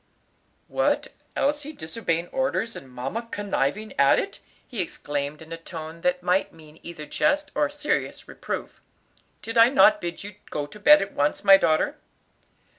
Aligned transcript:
"What, 0.67 1.09
Elsie 1.35 1.71
disobeying 1.73 2.27
orders, 2.29 2.75
and 2.75 2.91
mamma 2.91 3.27
conniving 3.29 3.93
at 3.99 4.17
it!" 4.17 4.39
he 4.67 4.81
exclaimed 4.81 5.43
in 5.43 5.51
a 5.51 5.57
tone 5.57 6.01
that 6.01 6.23
might 6.23 6.51
mean 6.51 6.79
either 6.81 7.05
jest 7.05 7.51
or 7.53 7.69
serious 7.69 8.27
reproof. 8.27 8.81
"Did 9.43 9.59
I 9.59 9.69
not 9.69 10.01
bid 10.01 10.23
you 10.23 10.37
go 10.49 10.65
to 10.65 10.79
bed 10.79 11.03
at 11.03 11.13
once, 11.13 11.43
my 11.43 11.55
daughter?" 11.57 11.97